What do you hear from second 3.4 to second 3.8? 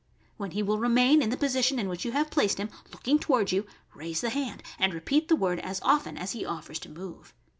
you,